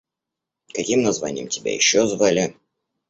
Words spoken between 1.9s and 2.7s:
звали?